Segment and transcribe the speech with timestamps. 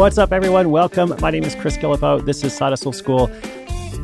[0.00, 0.70] What's up, everyone?
[0.70, 1.14] Welcome.
[1.20, 2.24] My name is Chris Guillebeau.
[2.24, 3.30] This is Side Hustle School.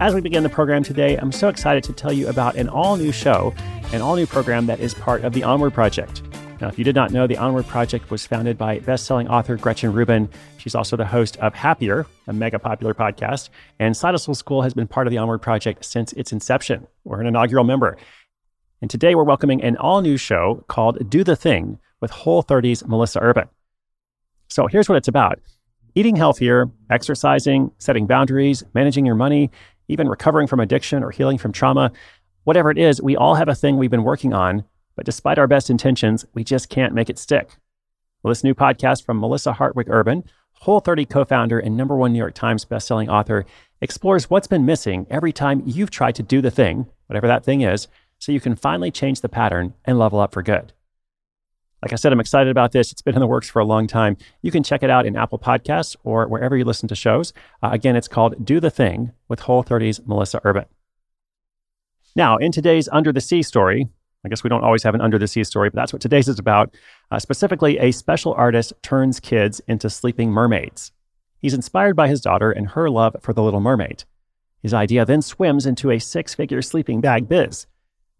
[0.00, 2.96] As we begin the program today, I'm so excited to tell you about an all
[2.96, 3.52] new show,
[3.92, 6.22] an all new program that is part of the Onward Project.
[6.60, 9.92] Now, if you did not know, the Onward Project was founded by best-selling author Gretchen
[9.92, 10.28] Rubin.
[10.58, 13.48] She's also the host of Happier, a mega popular podcast.
[13.80, 16.86] And Side Hustle School has been part of the Onward Project since its inception.
[17.02, 17.96] We're an inaugural member.
[18.80, 23.18] And today we're welcoming an all-new show called Do the Thing with Whole 30's Melissa
[23.20, 23.48] Urban.
[24.46, 25.40] So here's what it's about.
[25.94, 29.50] Eating healthier, exercising, setting boundaries, managing your money,
[29.88, 31.92] even recovering from addiction or healing from trauma.
[32.44, 34.64] Whatever it is, we all have a thing we've been working on
[35.00, 37.56] but despite our best intentions, we just can't make it stick.
[38.22, 42.12] Well, this new podcast from Melissa Hartwig Urban, Whole 30 co founder and number one
[42.12, 43.46] New York Times bestselling author,
[43.80, 47.62] explores what's been missing every time you've tried to do the thing, whatever that thing
[47.62, 50.74] is, so you can finally change the pattern and level up for good.
[51.82, 52.92] Like I said, I'm excited about this.
[52.92, 54.16] It's been in the works for a long time.
[54.42, 57.32] You can check it out in Apple Podcasts or wherever you listen to shows.
[57.62, 60.66] Uh, again, it's called Do the Thing with Whole 30's Melissa Urban.
[62.14, 63.88] Now, in today's Under the Sea story,
[64.24, 66.28] I guess we don't always have an under the sea story, but that's what today's
[66.28, 66.74] is about.
[67.10, 70.92] Uh, specifically, a special artist turns kids into sleeping mermaids.
[71.40, 74.04] He's inspired by his daughter and her love for the Little Mermaid.
[74.62, 77.66] His idea then swims into a six figure sleeping bag biz.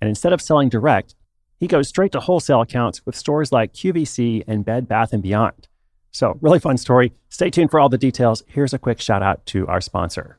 [0.00, 1.16] And instead of selling direct,
[1.58, 5.68] he goes straight to wholesale accounts with stores like QVC and Bed Bath & Beyond.
[6.10, 7.12] So, really fun story.
[7.28, 8.42] Stay tuned for all the details.
[8.46, 10.38] Here's a quick shout out to our sponsor.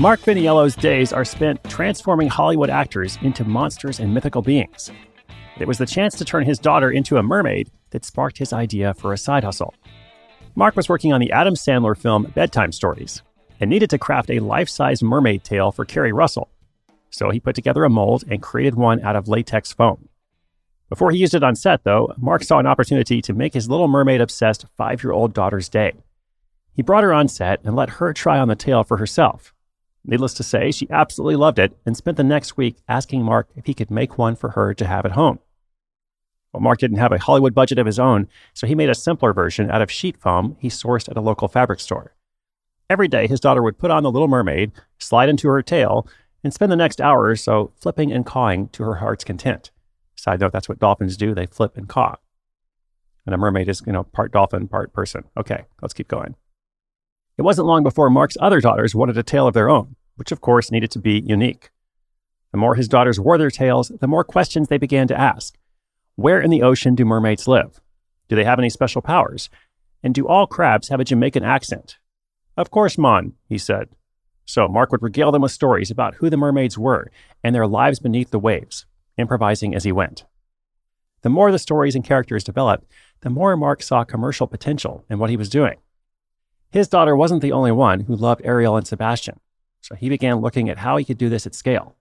[0.00, 4.90] Mark Viniello's days are spent transforming Hollywood actors into monsters and mythical beings.
[5.58, 8.94] It was the chance to turn his daughter into a mermaid that sparked his idea
[8.94, 9.74] for a side hustle.
[10.54, 13.20] Mark was working on the Adam Sandler film Bedtime Stories
[13.60, 16.48] and needed to craft a life size mermaid tail for Keri Russell.
[17.10, 20.09] So he put together a mold and created one out of latex foam.
[20.90, 23.86] Before he used it on set, though, Mark saw an opportunity to make his Little
[23.86, 25.92] Mermaid obsessed five year old daughter's day.
[26.74, 29.54] He brought her on set and let her try on the tail for herself.
[30.04, 33.66] Needless to say, she absolutely loved it and spent the next week asking Mark if
[33.66, 35.38] he could make one for her to have at home.
[36.52, 39.32] Well, Mark didn't have a Hollywood budget of his own, so he made a simpler
[39.32, 42.16] version out of sheet foam he sourced at a local fabric store.
[42.88, 46.08] Every day, his daughter would put on the Little Mermaid, slide into her tail,
[46.42, 49.70] and spend the next hour or so flipping and cawing to her heart's content.
[50.20, 51.34] Side note, that's what dolphins do.
[51.34, 52.16] They flip and caw.
[53.24, 55.24] And a mermaid is, you know, part dolphin, part person.
[55.34, 56.34] Okay, let's keep going.
[57.38, 60.42] It wasn't long before Mark's other daughters wanted a tail of their own, which of
[60.42, 61.70] course needed to be unique.
[62.52, 65.56] The more his daughters wore their tails, the more questions they began to ask.
[66.16, 67.80] Where in the ocean do mermaids live?
[68.28, 69.48] Do they have any special powers?
[70.02, 71.96] And do all crabs have a Jamaican accent?
[72.58, 73.88] Of course, Mon, he said.
[74.44, 77.10] So Mark would regale them with stories about who the mermaids were
[77.42, 78.84] and their lives beneath the waves,
[79.16, 80.24] improvising as he went.
[81.22, 82.90] The more the stories and characters developed,
[83.20, 85.76] the more Mark saw commercial potential in what he was doing.
[86.70, 89.40] His daughter wasn't the only one who loved Ariel and Sebastian,
[89.80, 91.96] so he began looking at how he could do this at scale.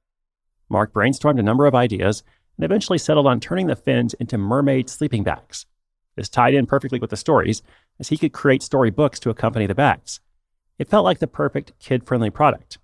[0.69, 2.23] Mark brainstormed a number of ideas
[2.57, 5.65] and eventually settled on turning the fins into mermaid sleeping bags.
[6.15, 7.63] This tied in perfectly with the stories,
[7.99, 10.19] as he could create storybooks to accompany the bags.
[10.77, 12.77] It felt like the perfect kid friendly product.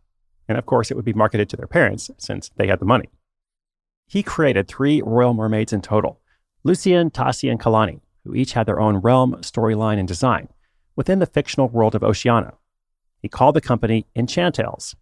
[0.48, 3.10] And of course, it would be marketed to their parents since they had the money.
[4.07, 6.22] He created three royal mermaids in total
[6.63, 10.50] Lucien, Tassi, and Kalani, who each had their own realm, storyline, and design
[10.96, 12.54] within the fictional world of Oceania.
[13.22, 14.96] He called the company Enchantales.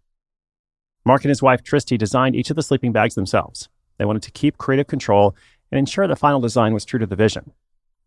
[1.04, 3.68] Mark and his wife Tristy designed each of the sleeping bags themselves.
[3.98, 5.36] They wanted to keep creative control
[5.70, 7.52] and ensure the final design was true to the vision.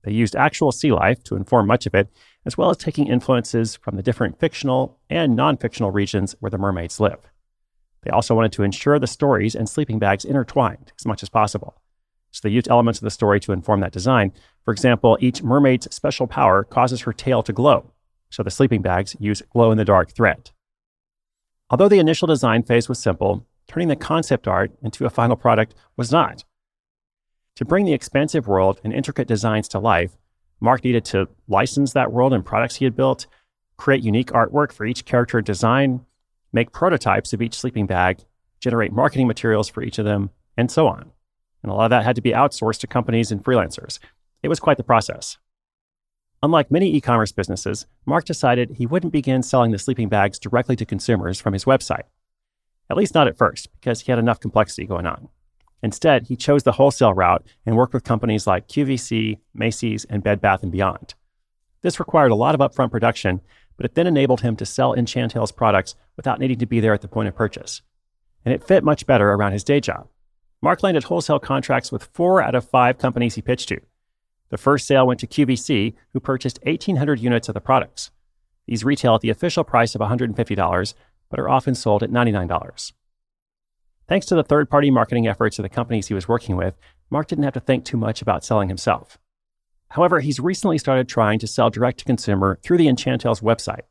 [0.03, 2.09] They used actual sea life to inform much of it,
[2.45, 6.57] as well as taking influences from the different fictional and non fictional regions where the
[6.57, 7.19] mermaids live.
[8.03, 11.81] They also wanted to ensure the stories and sleeping bags intertwined as much as possible.
[12.31, 14.33] So they used elements of the story to inform that design.
[14.63, 17.91] For example, each mermaid's special power causes her tail to glow,
[18.29, 20.51] so the sleeping bags use glow in the dark thread.
[21.69, 25.73] Although the initial design phase was simple, turning the concept art into a final product
[25.95, 26.43] was not.
[27.55, 30.17] To bring the expansive world and intricate designs to life,
[30.59, 33.27] Mark needed to license that world and products he had built,
[33.77, 36.05] create unique artwork for each character design,
[36.57, 38.19] make prototypes of each sleeping bag,
[38.59, 41.11] generate marketing materials for each of them, and so on.
[41.61, 43.99] And a lot of that had to be outsourced to companies and freelancers.
[44.41, 45.37] It was quite the process.
[46.41, 50.75] Unlike many e commerce businesses, Mark decided he wouldn't begin selling the sleeping bags directly
[50.77, 52.03] to consumers from his website.
[52.89, 55.29] At least not at first, because he had enough complexity going on.
[55.83, 60.41] Instead, he chose the wholesale route and worked with companies like QVC, Macy's, and Bed
[60.41, 61.13] Bath & Beyond.
[61.81, 63.41] This required a lot of upfront production,
[63.77, 67.01] but it then enabled him to sell Enchantales products without needing to be there at
[67.01, 67.81] the point of purchase.
[68.43, 70.07] And it fit much better around his day job.
[70.61, 73.79] Mark landed wholesale contracts with four out of five companies he pitched to.
[74.49, 78.11] The first sale went to QVC, who purchased 1,800 units of the products.
[78.65, 80.93] These retail at the official price of $150,
[81.29, 82.93] but are often sold at $99.
[84.07, 86.75] Thanks to the third party marketing efforts of the companies he was working with,
[87.09, 89.17] Mark didn't have to think too much about selling himself.
[89.89, 93.83] However, he's recently started trying to sell direct to consumer through the Enchantales website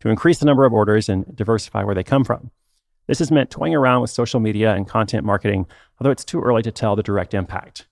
[0.00, 2.50] to increase the number of orders and diversify where they come from.
[3.06, 5.66] This has meant toying around with social media and content marketing,
[5.98, 7.86] although it's too early to tell the direct impact.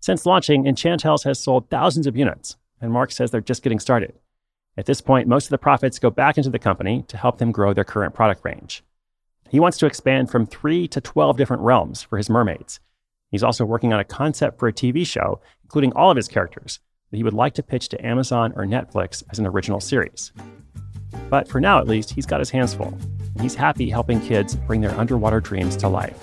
[0.00, 4.12] Since launching, Enchantales has sold thousands of units, and Mark says they're just getting started.
[4.76, 7.52] At this point, most of the profits go back into the company to help them
[7.52, 8.82] grow their current product range.
[9.48, 12.80] He wants to expand from three to 12 different realms for his mermaids.
[13.34, 16.78] He's also working on a concept for a TV show, including all of his characters,
[17.10, 20.30] that he would like to pitch to Amazon or Netflix as an original series.
[21.30, 22.96] But for now, at least, he's got his hands full.
[23.40, 26.16] He's happy helping kids bring their underwater dreams to life.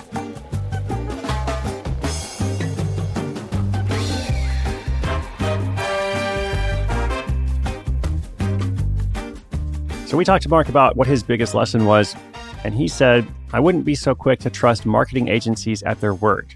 [10.07, 12.15] So we talked to Mark about what his biggest lesson was,
[12.63, 16.55] and he said, I wouldn't be so quick to trust marketing agencies at their word.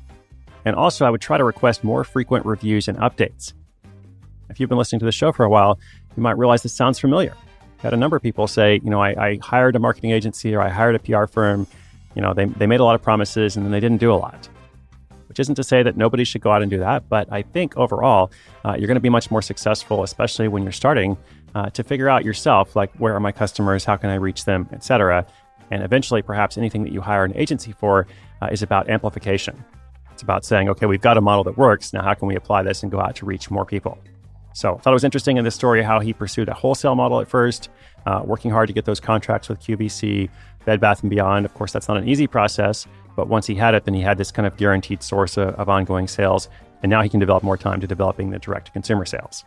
[0.65, 3.53] And also, I would try to request more frequent reviews and updates.
[4.49, 5.79] If you've been listening to the show for a while,
[6.17, 7.35] you might realize this sounds familiar
[7.79, 10.55] I had a number of people say, you know, I, I, hired a marketing agency
[10.55, 11.67] or I hired a PR firm.
[12.15, 14.15] You know, they, they made a lot of promises and then they didn't do a
[14.15, 14.49] lot.
[15.27, 17.75] Which isn't to say that nobody should go out and do that, but I think
[17.77, 18.31] overall,
[18.63, 21.17] uh, you're going to be much more successful, especially when you're starting
[21.53, 24.67] uh, to figure out yourself, like where are my customers, how can I reach them,
[24.71, 25.25] etc.
[25.69, 28.07] And eventually, perhaps anything that you hire an agency for
[28.41, 29.63] uh, is about amplification.
[30.15, 31.91] It's about saying, okay, we've got a model that works.
[31.91, 33.97] Now, how can we apply this and go out to reach more people?
[34.53, 37.19] So I thought it was interesting in this story how he pursued a wholesale model
[37.19, 37.67] at first,
[38.05, 40.29] uh, working hard to get those contracts with QVC,
[40.63, 41.45] Bed Bath & Beyond.
[41.45, 44.17] Of course, that's not an easy process, but once he had it, then he had
[44.17, 46.47] this kind of guaranteed source of, of ongoing sales.
[46.81, 49.43] And now he can develop more time to developing the direct to consumer sales.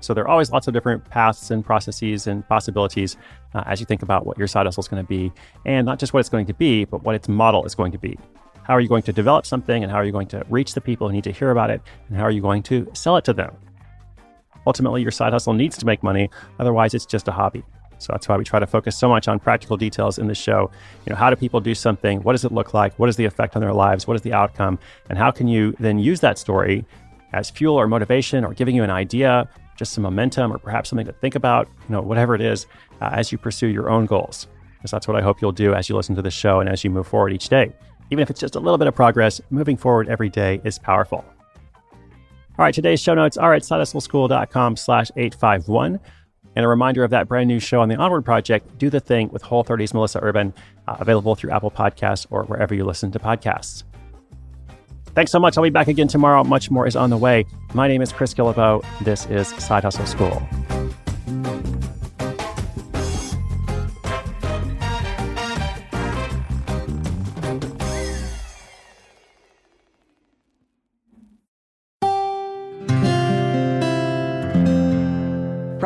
[0.00, 3.16] So there are always lots of different paths and processes and possibilities
[3.54, 5.32] uh, as you think about what your side hustle is going to be,
[5.64, 7.98] and not just what it's going to be, but what its model is going to
[7.98, 8.18] be.
[8.64, 10.80] How are you going to develop something, and how are you going to reach the
[10.80, 13.24] people who need to hear about it, and how are you going to sell it
[13.24, 13.56] to them?
[14.66, 17.64] Ultimately, your side hustle needs to make money, otherwise, it's just a hobby.
[17.98, 20.70] So that's why we try to focus so much on practical details in the show.
[21.06, 22.22] You know, how do people do something?
[22.22, 22.98] What does it look like?
[22.98, 24.06] What is the effect on their lives?
[24.06, 24.78] What is the outcome?
[25.08, 26.84] And how can you then use that story
[27.32, 31.06] as fuel or motivation or giving you an idea, just some momentum or perhaps something
[31.06, 32.66] to think about, you know, whatever it is,
[33.00, 34.48] uh, as you pursue your own goals.
[34.76, 36.82] Because that's what I hope you'll do as you listen to the show and as
[36.82, 37.72] you move forward each day.
[38.12, 41.24] Even if it's just a little bit of progress, moving forward every day is powerful.
[42.58, 45.98] All right, today's show notes are at sidehustleschool.com slash 851.
[46.54, 49.30] And a reminder of that brand new show on the Onward Project, Do the Thing
[49.30, 50.52] with Whole 30's Melissa Urban,
[50.86, 53.84] uh, available through Apple Podcasts or wherever you listen to podcasts.
[55.14, 55.56] Thanks so much.
[55.56, 56.44] I'll be back again tomorrow.
[56.44, 57.46] Much more is on the way.
[57.72, 58.84] My name is Chris Guillebeau.
[59.00, 60.46] This is Side Hustle School.